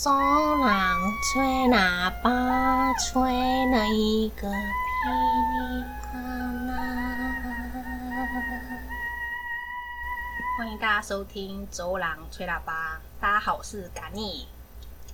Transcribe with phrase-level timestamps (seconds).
[0.00, 5.08] 走廊吹喇叭，吹了一个噼
[5.50, 6.16] 里啪
[6.68, 6.72] 啦。
[10.56, 12.94] 欢迎大家收听《走廊吹喇叭》。
[13.20, 14.46] 大家好，我是嘎尼，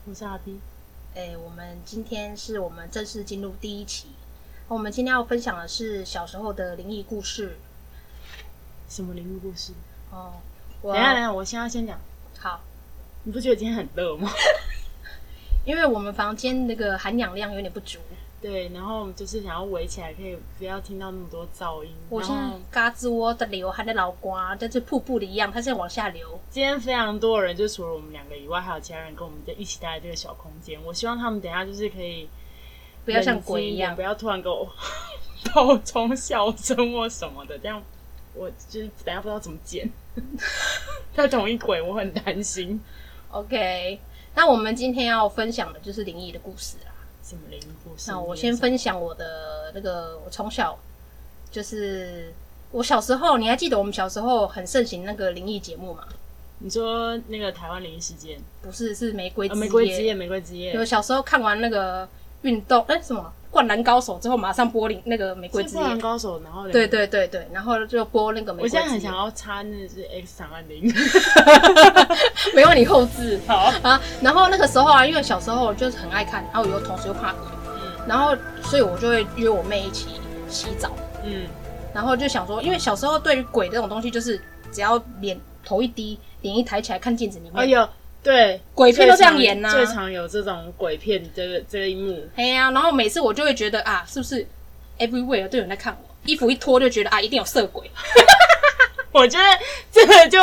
[0.04, 0.60] 我是阿 P。
[1.14, 4.08] 哎，我们今天是我们正式进入第一期。
[4.68, 7.56] 我们今天要分享的是小时候的灵异故事。
[8.90, 9.72] 什么灵异故事？
[10.10, 10.34] 哦，
[10.82, 11.98] 等一下，等一下，我先要先讲。
[12.38, 12.60] 好，
[13.22, 14.30] 你不觉得今天很热吗？
[15.64, 17.98] 因为我们房间那个含氧量有点不足，
[18.40, 21.90] 对，然后我们就是想要围起来，可以不要听到那么多噪音。
[22.10, 26.38] 我现在嘎吱窝的流还在老瓜，但是瀑布的一样，它现在往下流。
[26.50, 30.78] 今天非常多的人，就除了我们两个以外，还有其他人跟我们在一起待在这个小空间。
[30.84, 32.28] 我希望他们等一下就是可以
[33.06, 34.70] 不要像鬼一样，不要突然给我
[35.54, 37.82] 爆冲笑声或什么的，这样
[38.34, 39.90] 我就是等下不知道怎么剪。
[41.16, 42.78] 他同一鬼，我很担心。
[43.30, 43.98] OK。
[44.34, 46.92] 那我们今天要分享的就是灵异的故事啦。
[47.22, 48.10] 什么灵异故事？
[48.10, 50.78] 那我先分享我的那个，我从小
[51.50, 52.32] 就是
[52.72, 56.06] 我小时候，你还记得我们小时候很盛行那个灵异节目吗？
[56.58, 58.38] 你说那个台湾灵异事件？
[58.62, 59.60] 不是，是玫瑰之夜。
[59.60, 60.72] 玫瑰之夜，玫瑰之夜。
[60.72, 62.08] 有小时候看完那个
[62.44, 63.32] 运动，哎、欸，什么？
[63.50, 68.82] 灌篮高手之后马上播那那个玫瑰之夜，灌篮高手，然后对对对对，然后就播那个玫瑰之夜。
[68.82, 70.92] 我现在很想要插那是 X 档案的音，
[72.52, 74.00] 没有你后置 好啊。
[74.20, 80.90] 然后那个时候啊，因为小时候就是很爱看，然后有同时又怕鬼，嗯，然后所以我就会约我妹一起洗澡，
[81.22, 81.46] 嗯，
[81.94, 84.42] 然后就想说，因为小时候对于鬼这种东西，就是
[84.72, 87.88] 只要脸头一低，脸一抬起来看镜子里面，哎呦。
[88.24, 92.26] 对，鬼片都这样演呐、啊，最常有这种鬼片这个这一幕。
[92.34, 94.46] 哎呀、啊，然后每次我就会觉得啊，是不是
[94.98, 96.08] everywhere 都有人在看我？
[96.24, 97.90] 衣服一脱就觉得啊，一定有色鬼。
[99.12, 99.44] 我觉得
[99.92, 100.38] 这个就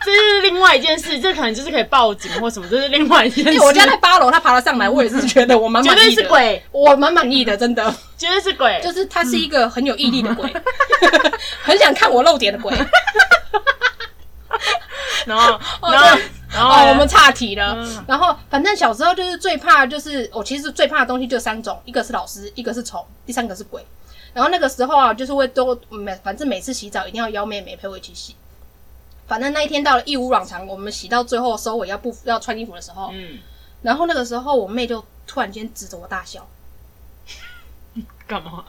[0.00, 3.52] 这是另外一件事，这可能就是可以报警或什么，这是另外一件事。
[3.52, 6.02] 因为我家在八楼，他爬了上来，我也是觉得我蛮满意的。
[6.04, 8.80] 绝对是鬼，我蛮满意的，真的，绝对是鬼。
[8.80, 10.48] 就是他是一个很有毅力的鬼，
[11.62, 12.72] 很想看我露点的鬼。
[15.26, 15.58] 然后，
[15.90, 16.16] 然后。
[16.50, 17.74] 然后、哦、我们岔题了。
[17.78, 23.84] 嗯、然后反正小时候就是最怕，就是我其实最怕的东西就三种，一个是老师，一个是虫，第三个是鬼。
[24.32, 28.34] 然后那个时候啊，就是会都每反正每次洗澡一定要邀妹妹陪我一起洗。
[29.26, 33.38] 反正那一天到了一如往常，我们洗到最后收尾要不要穿衣服的时候，嗯，
[33.82, 36.46] 然后那个时候我妹就突然间指着我大笑，
[38.26, 38.64] 干嘛？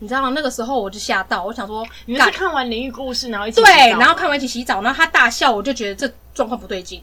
[0.00, 0.32] 你知道吗？
[0.34, 7.02] 那个时候我就吓到，我想说，你是看完灵异故事然后一起洗对，然后看完一起洗澡，然后她大笑，我就觉得这状况不对劲。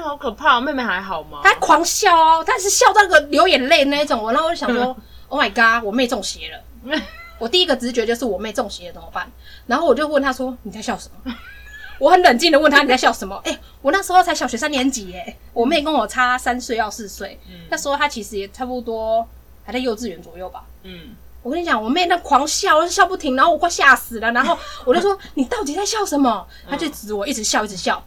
[0.00, 0.60] 好可怕！
[0.60, 1.40] 妹妹还好吗？
[1.42, 4.22] 她狂笑哦，但是笑到那个流眼泪那一种。
[4.22, 4.96] 我然后我就想说
[5.28, 7.00] ，Oh my god，我妹中邪了！
[7.38, 9.30] 我第一个直觉就是我妹中邪了，怎么办？
[9.66, 11.34] 然后我就问她说：“你在笑什么？”
[11.98, 17.38] 我很冷静的问她：“你在笑什么？”哎、欸，我那时候才小学三年级，哎，我妹跟我差三岁要四岁。
[17.48, 19.26] 嗯，那时候她其实也差不多
[19.64, 20.64] 还在幼稚园左右吧。
[20.82, 24.30] 嗯，我跟你讲，我妹那狂笑，笑不停，然后我快吓死了。
[24.32, 28.02] 然后我就说：“你到底在笑什么？”她就指我，一直笑，一直笑。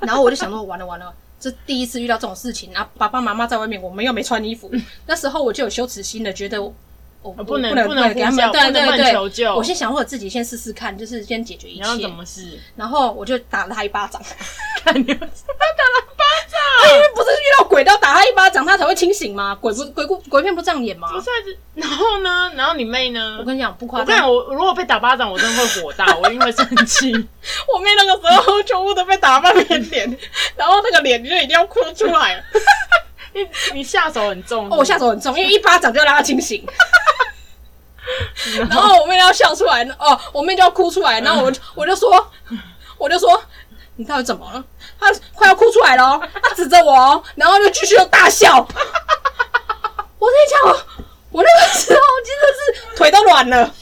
[0.00, 4.70] 然后我就想说，完了完了，这第一次遇到这种事情，然后爸爸妈妈在外面，我们又没穿衣服，
[5.06, 6.72] 那时候我就有羞耻心的，觉得。
[7.20, 9.52] 我不能不能给他们，对对对，求救。
[9.52, 11.80] 我先想我自己先试试看，就是先解决一切。
[11.82, 12.56] 然后怎么试？
[12.76, 14.22] 然后我就打了他一巴掌。
[14.84, 16.07] 看你们， 他打了。
[16.94, 19.56] 因为不是遇到鬼都要打他一巴掌，他才会清醒吗？
[19.60, 21.08] 鬼不鬼故鬼片不这样演吗？
[21.12, 21.28] 不是。
[21.74, 22.50] 然后呢？
[22.56, 23.36] 然后你妹呢？
[23.38, 24.06] 我跟你讲不夸张。
[24.06, 27.12] 我跟你讲，我如果被打巴掌，我真的会火大，我一定会生气。
[27.72, 30.18] 我妹那个时候全部都被打半边脸，
[30.56, 32.42] 然后那个脸就一定要哭出来了。
[33.34, 34.66] 你你下手很重。
[34.70, 36.66] 哦，我下手很重，因为一巴掌就要让他清醒。
[38.70, 42.30] 然后我妹要笑出来，哦，我妹就要哭出来，然后我就我就说，
[42.96, 43.40] 我就说，
[43.98, 44.64] 你到底怎么了？
[44.98, 48.56] 他快要哭出来了，他指着我，然后就继续大笑。
[50.20, 50.86] 我跟你讲，
[51.32, 53.74] 我那个时候真的是腿都软了，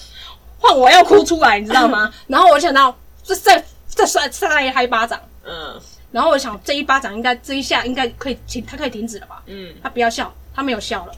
[0.59, 2.11] 换我要哭出来，你知道吗？
[2.29, 5.79] 然后我想到，这再再扇扇他一巴掌，嗯，
[6.11, 9.43] 然后我想这一巴掌应该这一下应该可以停，他可以停止了吧？
[9.45, 11.13] 嗯，他不要笑，他没有笑了。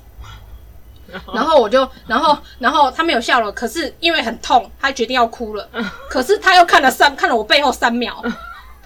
[1.33, 5.67] 然后我就，然后，然后他没有笑了，可是因为很痛，他决定要哭了。
[6.11, 8.23] 可是他又看了三，看了我背后三秒，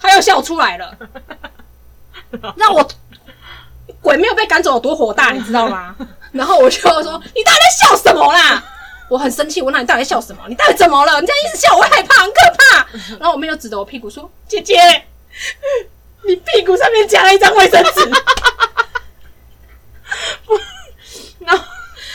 [0.03, 0.95] 他又笑出来了。
[2.57, 2.87] 让我
[4.01, 5.95] 鬼没有被赶走有多火大，你知道吗？
[6.33, 6.91] 然后我就说
[7.33, 8.63] ：“你到底在笑什么啦？”
[9.09, 10.43] 我很生气，我问你到底在笑什么？
[10.49, 11.21] 你到底怎么了？
[11.21, 12.85] 你这样一直笑，我会害怕，很可怕。
[13.19, 14.75] 然后我妹就指着我屁股说：“姐姐，
[16.27, 18.11] 你屁股上面夹了一张卫生纸。”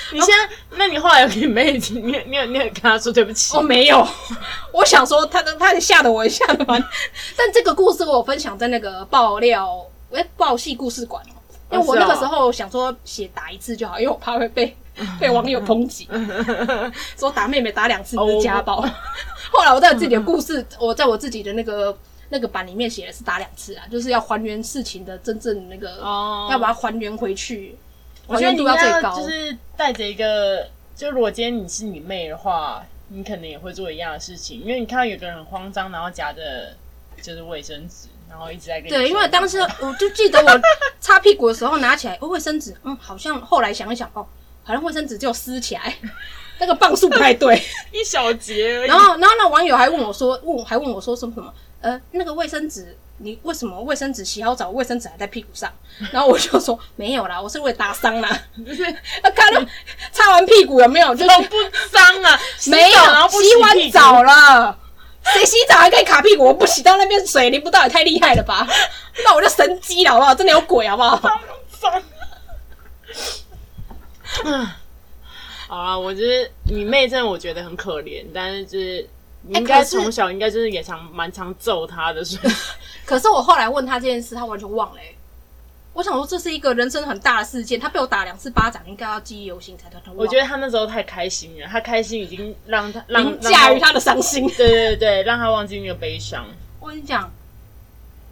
[0.14, 3.54] 你现在，那你后来有给妹子，你你有你有跟她说对不起？
[3.54, 4.06] 我、哦、没有，
[4.72, 6.78] 我想说他他吓得我一下的嘛。
[7.36, 11.22] 但这个故事我分享在那个爆料哎爆戏故事馆
[11.70, 14.74] 哦，因为我那个时候想说写打一次就好，因为我怕会被
[15.20, 16.08] 被网友抨击，
[17.18, 18.76] 说打妹妹打两次不是家暴。
[18.76, 18.86] Oh.
[19.52, 21.96] 后来我在自己的故事，我在我自己的那个
[22.30, 26.50] 那个版里面写的是打两次啊，就是要还原事情的真正那个，oh.
[26.50, 27.78] 要把它还原回去，
[28.28, 29.18] 还原度要最高。
[29.20, 36.76] 就是带着一个，就如果今天你是你妹的话，你可能也会做一样的事情，因为你看到有个人很慌张，然后夹着
[37.22, 38.08] 就是卫生纸。
[38.30, 40.60] 然后一直在跟你对，因为当时我就记得我
[41.00, 44.24] 擦屁股的时候拿起来，哦，卫生纸，嗯，好像后来想一想，哦，
[44.62, 45.94] 好像卫生纸就撕起来，
[46.60, 47.56] 那个磅数不太对，
[47.90, 48.86] 一小节而已。
[48.86, 55.72] 然后，然后那网友还问我说，问还问我说什么什么，呃，那个卫生纸，你为什么卫生纸洗好澡，卫生纸还在屁股上？
[56.12, 58.28] 然后我就说没有啦，我是为打伤啦，
[58.66, 58.84] 就是
[59.34, 59.60] 看到
[60.12, 61.56] 擦完屁股有没有，就是不
[61.90, 64.78] 脏啊，没有，然后洗完澡了。
[65.34, 66.44] 谁洗澡还可以卡屁股？
[66.44, 68.66] 我不洗到那边水淋不到也太厉害了吧？
[69.24, 70.34] 那我就神机了，好不好？
[70.34, 71.40] 真的有鬼，好不好？
[74.44, 74.66] 嗯，
[75.68, 79.17] 好啊，我觉得你妹真的我觉得很可怜，但是就是你
[79.48, 82.52] 应该从小应该就是也常蛮常揍他的，所以。
[83.04, 85.14] 可是我后来问他这件事，他完全忘了、欸。
[85.94, 87.80] 我想说，这是一个人生很大的事件。
[87.80, 89.98] 他被我打两次巴掌，应该要记忆犹新才对。
[90.14, 94.46] 我觉得他那时候太开心了，他开心已经让他让驾驭他的伤心。
[94.56, 96.46] 对对对，让他忘记那个悲伤。
[96.78, 97.28] 我跟你讲，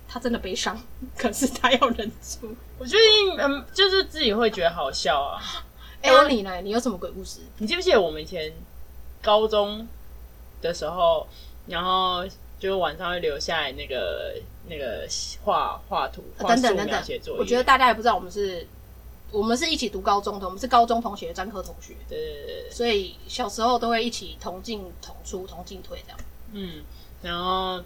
[0.07, 0.81] 他真的悲伤，
[1.17, 2.55] 可是他要忍住。
[2.79, 5.41] 我觉得，嗯，就是自己会觉得好笑啊。
[6.03, 6.61] 哎、欸，你呢？
[6.61, 7.41] 你有什么鬼故事？
[7.59, 8.53] 你记不记得我们以前
[9.23, 9.89] 高中
[10.61, 11.27] 的时候，
[11.67, 12.25] 然后
[12.59, 14.35] 就晚上会留下来那个。
[14.69, 15.07] 那个
[15.45, 17.39] 画画图，画素描写作业。
[17.39, 18.67] 我觉得大家也不知道我们是，
[19.31, 21.95] 我们是一起读高中的，我们是高中同学，专科同学。
[22.09, 22.69] 对对对。
[22.69, 26.19] 所以小时候都会一起同进同出，同进退这样。
[26.53, 26.83] 嗯，
[27.23, 27.81] 然后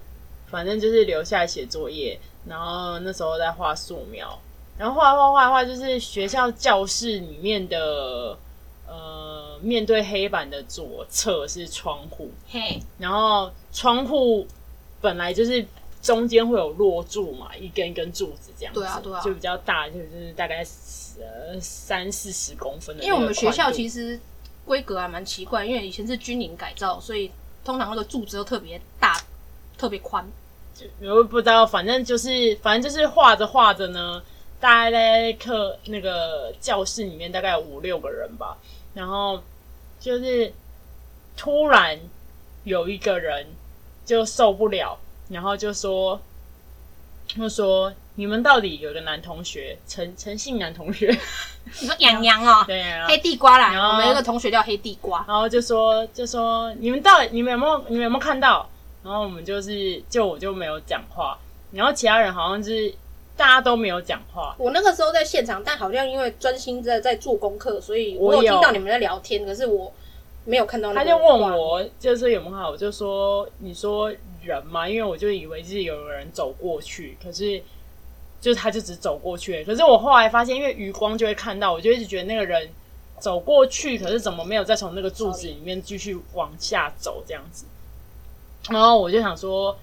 [0.46, 2.18] 反正就是留下来写作业，
[2.48, 4.40] 然后那时候在画素描，
[4.78, 8.38] 然后画画画画就是学校教室里面的，
[8.86, 14.46] 呃，面对黑板的左侧是窗户，嘿，然后窗户
[15.00, 15.66] 本来就是。
[16.02, 20.64] 中间会有落柱嘛，一根一根柱子这样子，对啊对啊，就比较大，就是大概
[21.18, 23.04] 呃三四十公分的。
[23.04, 24.18] 因为我们学校其实
[24.64, 27.30] 规格还蛮奇怪，因为以前是军营改造，所以
[27.62, 29.14] 通常那个柱子都特别大，
[29.76, 30.26] 特别宽。
[31.02, 34.22] 我也不知道，反正就是反正就是画着画着呢，
[34.58, 38.56] 大概在课那个教室里面大概有五六个人吧，
[38.94, 39.42] 然后
[39.98, 40.52] 就是
[41.36, 41.98] 突然
[42.64, 43.46] 有一个人
[44.04, 44.98] 就受不了。
[45.30, 46.20] 然后就说，
[47.28, 51.06] 就说你们到底有个男同学，陈陈姓男同学，
[51.80, 58.68] 你说洋洋哦，对啊，黑地瓜啦，然后我们有个同学叫黑地瓜，然后就说就说你们到底你们有没有你们有没有看到？
[59.04, 61.38] 然后我们就是就我就没有讲话，
[61.70, 62.92] 然后其他人好像是
[63.40, 64.54] 大家都没有讲话。
[64.58, 69.92] 我那个时候在现场，但好像因为专心在在做功课，所以我有听到你们在聊天，可是我
[70.44, 70.92] 没有看到。
[70.92, 74.12] 他就问我就是有没有好，我就说你说。
[74.42, 77.62] 人嘛，因为我就以为是有人走过去，可是
[78.40, 79.62] 就他就只走过去。
[79.64, 82.70] 可是我后来发现，因为余光就会看到，我就一直觉得那个人
[83.18, 87.66] 走过去，可是怎么没有再从那个柱子里面继续往下走这样子？
[88.70, 89.76] 然后我就想说，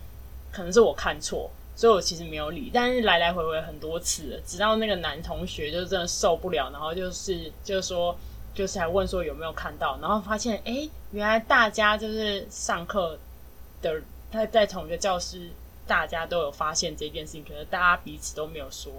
[0.52, 2.70] 可能是我看错，所以我其实没有理。
[2.74, 8.14] 但是来来回回很多次了，直到那个男同学就真的受不了，然后就是就是说，
[8.54, 13.18] 就是还问说有没有看到，然后发现哎、欸，原来大家就是上课
[13.82, 14.02] 的。
[14.30, 15.50] 他在同一个教室，
[15.88, 18.92] 大家都有发现这件事情，可是大家彼此都没有说。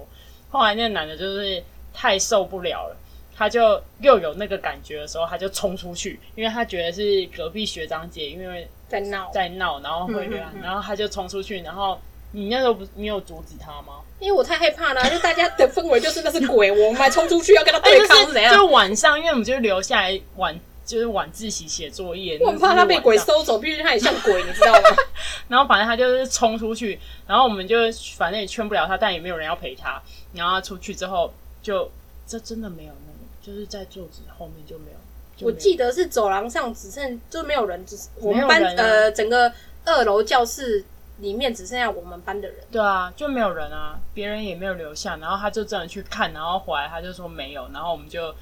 [0.49, 2.97] 后来那个男的就是太受不了了，
[3.37, 12.00] 他就又有那个感觉的时候，他就冲出去，因为他觉得是隔壁学长姐因为在闹在闹，然后会这样，然后他就冲出去，然后
[12.32, 14.00] 你那时候不是你有阻止他吗？
[14.20, 18.54] 因为我太害怕了，就大家的氛围就是那是鬼，我们还冲出去要跟他对抗， 怎样？
[18.54, 20.58] 就晚上，因为我们就留下来晚。
[20.88, 24.97] 就是晚自习写作业，我很怕他被鬼收走，毕竟他也像鬼，你知道吗？
[25.47, 27.76] 然后反正他就是冲出去，然后我们就
[28.16, 30.02] 反正也劝不了他，但也没有人要陪他。
[30.32, 31.30] 然后他出去之后
[31.62, 31.90] 就，就
[32.26, 35.47] 这真的没有那个，就是在桌子后面就没有。
[35.47, 39.52] 我记得是走廊上只剩就没有人，只是我们班、啊、呃整个
[39.85, 40.82] 二楼教室
[41.18, 42.58] 里面只剩下我们班的人。
[42.70, 45.16] 对啊，就没有人啊，别人也没有留下。
[45.16, 48.34] 然后他就真的去看，然后回来他就说没有，然后我们就。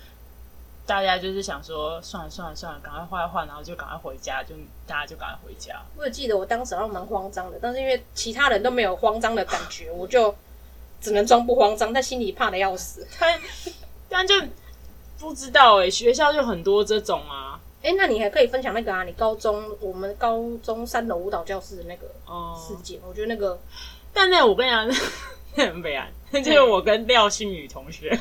[0.88, 4.54] 大家就是想说，算了算了算了，赶快换一换，然后就赶快回家，就
[4.87, 5.83] 大家就赶快回家。
[5.97, 10.33] 我也记得我当时好像蛮慌张的，但是因为其他人都没有慌张的感觉，我就
[11.00, 13.04] 只能装不慌张，但心里怕的要死。
[13.18, 13.40] 但
[14.09, 14.37] 但就
[15.18, 17.59] 不知道哎、欸，学校就很多这种啊。
[17.87, 19.05] 哎、欸，那你还可以分享那个啊？
[19.05, 22.09] 你高中我们高中三楼舞蹈教室的那个
[22.59, 23.57] 事件，哦、我觉得那个，
[24.12, 24.88] 但那我跟你讲，
[25.55, 26.11] 那 很悲哀。
[26.33, 28.11] 就是我跟廖信宇同学。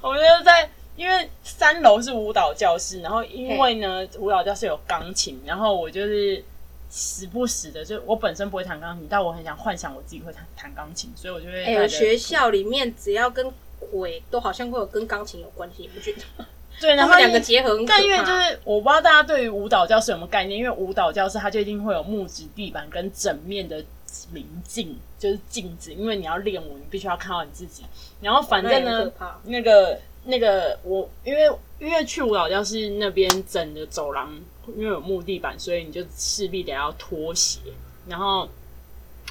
[0.00, 6.44] 我们就在，因为三楼是舞蹈教室，然后因为呢，舞蹈教室有钢琴，然后我就是
[6.88, 11.64] 时不时的，就我本身不会弹钢琴，但我很想幻想我自己会弹弹钢琴，所以我就会。
[11.64, 13.52] 哎，学校里面只要跟
[13.90, 16.46] 鬼都好像会有跟钢琴有关系，你不觉得吗？
[16.80, 17.78] 对，然后两个结合。
[17.86, 23.84] 但因为就是我不知道大家对于舞蹈教室有没有概念，因为舞蹈教室它就一定会有木质地板跟整面的
[24.32, 27.84] 明镜，就是镜子，因为你要练舞，你必须要看到你自己。
[28.20, 34.34] 然后反正呢，那，那个那个我因为因为去舞蹈教室那边整的走廊，
[34.76, 37.60] 因为有木地板，所以你就势必得要脱鞋。
[38.08, 38.48] 然后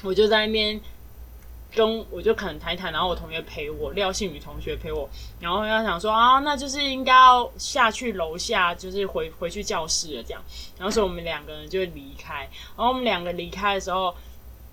[0.02, 0.80] 我就在那边
[1.76, 10.42] 跟我就可能谈一谈，然后我同学陪我，廖信宇同学陪我，然后他想说啊，那就是应该要下去楼下，就是回回去教室了这样。
[10.78, 12.48] 然后所以我们两个人就会离开。
[12.76, 14.12] 然后我们两个离开的时候，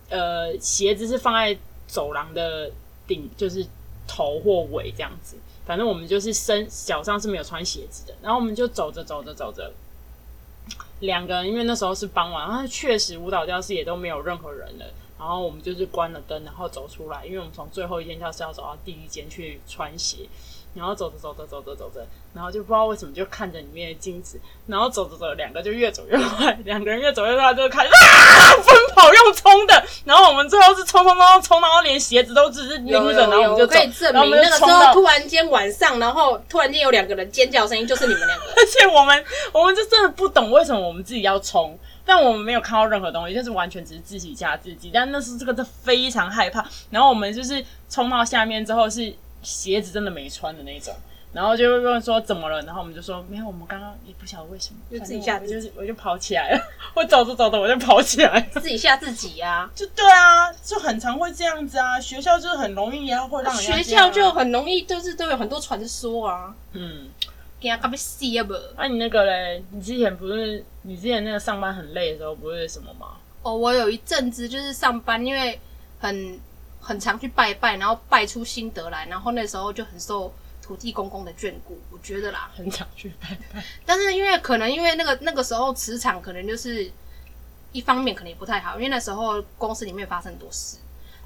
[0.10, 1.56] 呃，鞋子是放在
[1.86, 2.72] 走廊的
[3.06, 3.64] 顶，就是。
[4.06, 8.14] 头或尾这样子，反正我们就是身脚上是没有穿鞋子的。
[8.22, 9.72] 然后我们就走着走着走着，
[11.00, 14.86] 两个人因为那时候是傍晚，然后确实舞蹈教室也都没有任何人了。
[15.24, 20.28] 然后我们就是关了灯，然后走出来，因为我们从最后一间教室要走到第一间去穿鞋。
[20.76, 22.04] 然后走着走着走着走着，
[22.34, 33.76] 然后就不知道为什么就看着里面的镜子，然后走着走着，两个就越走越快，两个人越走越快，就开始啊奔跑用冲的，然后我们最后是冲冲冲冲，然后连鞋子都只是拎着，然后我们就走。
[33.76, 38.46] 可以证明那个时候突然间晚上，然后突然间有两个人尖叫声音，就是你们两个。
[38.58, 44.92] 而且我们我们就真的不懂为什么我们自己要冲，但我们没有看到任何东西，就是完全只是自己吓自己。
[44.94, 49.14] 但那是这个是非常害怕，然后我们就是冲到下面之后是。
[49.44, 50.96] 鞋子真的没穿的那种，
[51.34, 56.62] 然后就问说怎么了，然后我们就说没有，我们刚刚也不晓得为什么，就自己吓自己，就是我就跑起来了，
[56.96, 67.10] 我走着走着我就跑起来，自己吓自己呀、啊，就对啊，就很常会这样子啊，学校就是很容易啊，会让学校就很容易，就是都有很多传说啊，嗯，
[67.70, 67.78] 啊
[68.44, 68.54] 不？
[68.78, 73.18] 那你那个嘞，你之前不是你之前那个上班很累的时候，不是什么吗？
[73.42, 75.60] 哦，我有一阵子就是上班，因为
[76.00, 76.40] 很。
[76.86, 83.64] 很常去拜拜，然后拜出心得来，然后那时候就很受土地公公的眷顾，我觉得啦，很常去拜拜。
[83.86, 86.92] 但是因为可能因为那个那个时候磁场可能就是
[87.72, 90.76] 一方面可能也不太好，因为那时候公司里面发生很多事，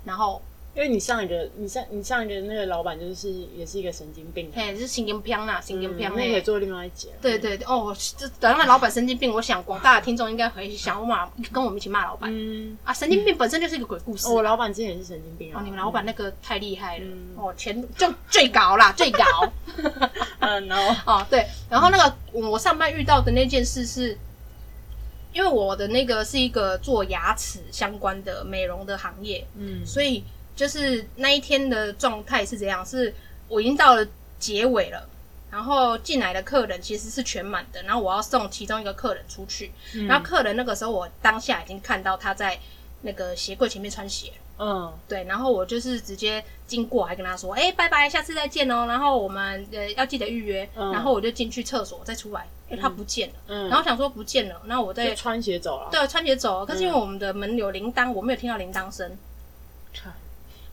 [0.06, 0.40] 然后。
[0.78, 6.08] 因为你上一个，你上你上一个那个老板就是也是一个神经病，嘿，就是神经病啦，神经病。
[6.16, 7.10] 那也做另外一节。
[7.20, 12.30] 对对对，哦，这等那老板神经病，我想广大的听众应该会想骂，跟我们一起骂老板。
[12.32, 14.28] 嗯啊，神经病本身就是一个鬼故事。
[14.28, 17.06] 我老板之前也是神经病哦，你们老板那个太厉害了，
[17.36, 19.24] 哦，钱就最高啦，最高。
[20.42, 24.16] 嗯，， no 哦对，然后那个我上班遇到的那件事是，
[25.34, 30.24] 因为我的那个是一个做牙齿相关的美容的行业，嗯，所以。
[30.58, 32.84] 就是那一天的状态是怎样？
[32.84, 33.14] 是
[33.48, 34.06] 我已经到了
[34.40, 35.08] 结尾了，
[35.52, 42.60] 然后进来的客人其实是全满的，然后我要送其中一个客人出去，嗯、然后客人那个时候我当下已经看到他在
[43.04, 59.16] 那个鞋柜前面穿鞋，嗯，对，然后我就是直接经过还跟他说，哎、欸，拜拜，下次再见哦，然后我们呃要记得预约，嗯、然后我就进去厕所再出来，哎、欸，他不见了，嗯，然后想说不见了，那我再穿鞋走了，对，穿鞋走了，可是因为我们的门有铃铛，我没有听到铃铛声。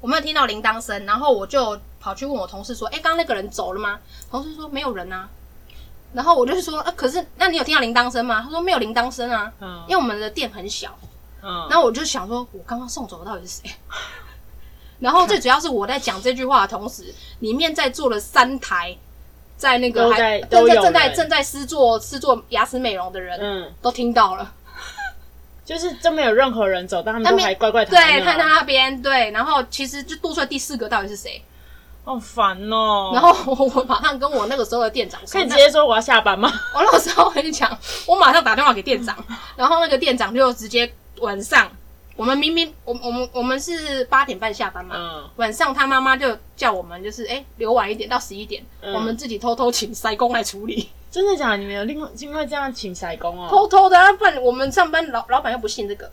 [0.04, 3.98] 我没有听到铃铛声，然后我就跑去问我同事说：“哎，刚刚那个人走了吗？”
[4.30, 5.26] 同事说：“没有人啊。”
[6.12, 10.94] 然后我就说：“啊，可是那你有听到铃铛声吗？”他说：“没有铃铛声啊，嗯，因为我们的店很小。”
[11.40, 13.70] 嗯，然后我就想说：“我刚刚送走的到底是谁？”
[15.00, 17.04] 然后最主要是我在讲这句话的同时，
[17.38, 18.94] 里面在坐了三台，
[19.56, 24.52] 在那个还正在正在正在施做施做牙齿美容的人，嗯，都听到了。
[25.64, 31.42] 就是真没有任何人走，但他们都还乖乖躺对，看他那边对，然后其实就多出来第四个到底是谁？
[32.04, 33.12] 好烦哦！
[33.14, 36.52] 然后我我马上跟我那个时候的店长说，可以直接说我要下班吗？
[36.76, 39.16] 我那个时候我跟你讲，我马上打电话给店长，
[39.56, 41.70] 然后那个店长就直接晚上，
[42.14, 50.90] 我们明明我我们我们是八点半下班嘛，嗯，晚上他妈妈就叫我们就是哎留晚一点到十一点，嗯，我们自己偷偷请塞工来处理。
[51.14, 51.58] 真的假的？
[51.58, 53.48] 你们有另外因为这样请筛工哦？
[53.48, 56.10] 偷偷的啊，不然我们上班老老板又不信这个，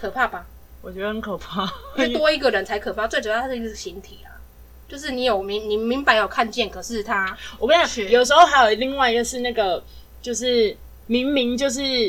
[0.00, 0.46] 可怕吧？
[0.80, 3.06] 我觉得很可怕，因为多一个人才可怕。
[3.06, 4.40] 最主要它是一个形体啊，
[4.88, 9.84] 就是你有明你明白有看见，可是他，我跟你讲，有时候还有另外一个是那个，
[10.22, 10.74] 就是
[11.06, 12.08] 明明就是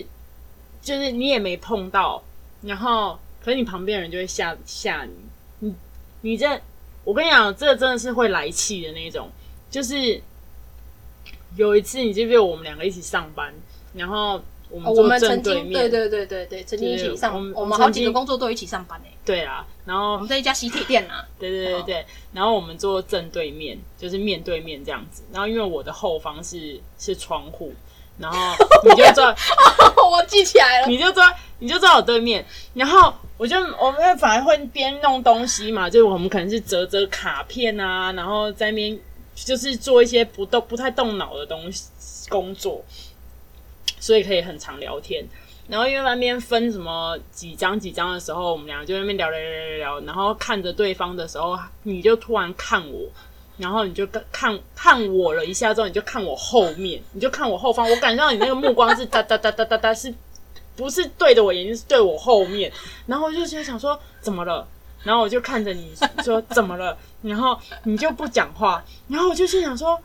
[0.82, 2.24] 就是你也没碰到，
[2.62, 5.12] 然后可是你旁边人就会吓吓你，
[5.60, 5.76] 你
[6.22, 6.58] 你这
[7.04, 9.30] 我跟你讲，这個真的是会来气的那种，
[9.70, 10.24] 就是。
[11.56, 13.54] 有一次，你记不记得我们两个一起上班，
[13.94, 19.12] 然后我们我们正曾经对对对对对，曾经一起上，我们我们好几个工作都一起上班诶。
[19.24, 21.26] 对啊，然后我们在一家喜体店啊。
[21.40, 25.24] 对对对对，然后我们坐正对面，就是面对面这样子。
[25.32, 27.74] 然后因为我的后方是是窗户，
[28.20, 28.38] 然后
[28.84, 29.24] 你就坐，
[30.12, 31.24] 我记起来了，你就坐
[31.60, 39.00] 你就坐我对面，然后我就我们反而会边弄东西嘛，就是我们可能是折折卡片啊，然后在那边。
[39.36, 41.90] 就是做一些不动、不太动脑的东西
[42.30, 42.84] 工作，
[44.00, 45.28] 所以可以很常聊天。
[45.68, 50.00] 然后因为那边分什么几张几张的时候，我们俩就在那边聊聊聊聊聊。
[50.06, 53.10] 然后看着对方的时候，你就突然看我，
[53.58, 57.90] 然后你就看看我了一下之后，你就看我后面，你就看我后方。
[57.90, 60.14] 我感觉到你那个目光是哒哒哒哒哒哒，是
[60.76, 61.76] 不是对着我眼睛？
[61.76, 62.72] 是对我后面。
[63.08, 64.68] 然后我就想说，怎么了？
[65.06, 65.94] 然后我就看着你
[66.24, 69.96] 说怎么了， 然后你就不讲话，然后我就心想说，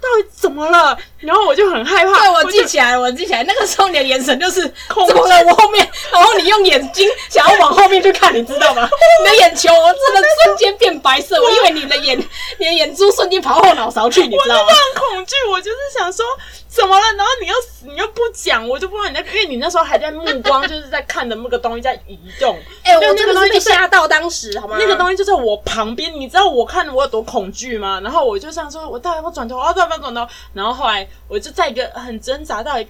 [0.00, 0.96] 到底怎么了？
[1.18, 2.12] 然后我就很害怕。
[2.12, 8.88] 对，我记起来了，我记起来，那个时候你的眼神就是空在我后面，然后你用眼睛想要往后面去看，你知道吗？
[9.24, 12.18] 你的眼球真的瞬间变白色，我以为你的眼，
[12.58, 14.62] 你的眼珠瞬间跑后脑勺去，你知道吗？
[14.62, 16.24] 我很恐惧，我就是想说。
[16.70, 17.04] 怎么了？
[17.16, 17.54] 然后你又
[17.92, 22.56] 你又不讲，我就不知道你在，因为你那时候还在目光就是在看的那个东西在移动。
[22.84, 24.76] 哎、欸，我那个东西被吓到，当时好吗？
[24.78, 28.00] 那个东西就在我旁边，你知道我看我有多恐惧吗？
[28.04, 29.56] 然后我就想说，我到底要不要转头？
[29.58, 30.24] 我到底要不要转头？
[30.54, 32.86] 然后后来我就在一个很挣扎，到底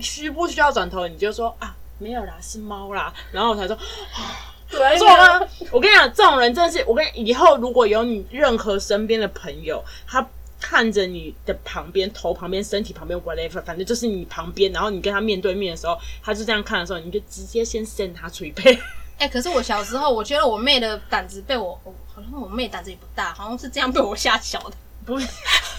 [0.00, 1.06] 需不需要转头？
[1.06, 3.12] 你就说啊，没有啦，是猫啦。
[3.32, 3.76] 然后我才说，
[4.70, 5.48] 对 错了。
[5.70, 10.26] 我跟你讲，这种人真的是，我跟你以后如果有你任何身边的朋友，他。
[10.60, 18.74] 看着你的旁边、头旁边、身体旁边，whatever，反正就是你旁边，然后你跟他面对面的时候，他就这样看的时候，你就直接先 send 他捶背。
[19.18, 21.80] 哎、欸，可是我小时候，我觉得我妹的胆子被我，
[22.12, 24.72] 好像我妹胆子也不大，好像是这样被我吓小的。
[25.08, 25.26] 不是，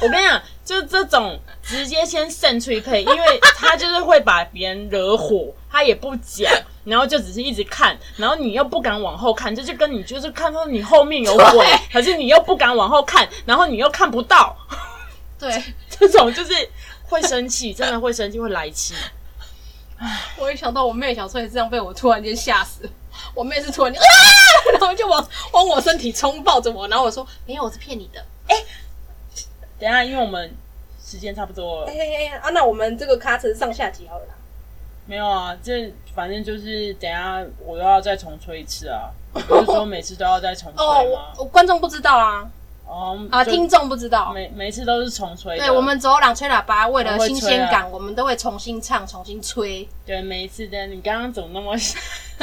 [0.02, 6.52] 我跟你讲，就是这种直接先 send 捶背，因为他就是会把别人惹火，他也不讲，
[6.84, 14.58] 然后就只是一直看，然后你又不敢往后看，这就跟你就是看到你后面有鬼，可是你又不敢往后看，然后你又看不到。
[15.38, 16.52] 对， 这种就是
[17.04, 18.96] 会生气，真的会生气，会来气。
[20.38, 22.90] 我一想到我妹小时候也这样被我突然间吓死，
[23.36, 24.08] 我妹是突然间啊，
[24.72, 28.26] 然后就往往我身体冲，抱着我，然后我说没有，我是骗你的。
[29.80, 30.52] 等一下，因为我们
[31.04, 31.88] 时间差不多了。
[31.88, 34.34] 哎哎哎，啊，那我们这个卡成上下集好了啦。
[35.06, 40.94] 没有啊，这反正就是等一下我又要再重吹一次啊，不是说每次都要再重吹吗？
[40.94, 42.50] 哦，我观众不知道啊。
[42.92, 45.56] 哦、um, 啊，听众不知道，每每次都是重吹。
[45.60, 49.88] 对，我们走廊吹喇叭，为了新鲜感，我们都会重新唱，重新吹。
[50.08, 51.78] 对，每一次的，你刚刚怎么那么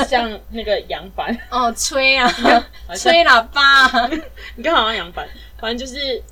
[0.04, 1.36] 像 那个杨凡？
[1.50, 2.32] 哦，吹啊，
[2.96, 4.08] 吹喇叭，
[4.54, 5.26] 你刚好像杨凡。
[5.58, 6.22] 反正就是，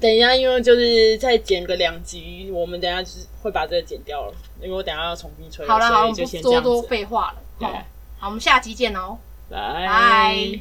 [0.00, 4.32] 等一下，因为就是再剪个两集，我们等一下就是会把这个剪掉了，
[4.62, 5.66] 因为我等一下要重新吹。
[5.68, 7.66] 好了，好了，就先不多多废话了。
[7.66, 7.72] 好，
[8.18, 9.18] 好，我们下集见哦，
[9.50, 10.60] 拜拜。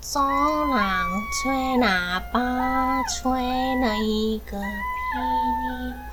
[0.00, 4.66] 走廊吹喇叭，吹了一个噼里
[5.14, 6.11] 啪啦。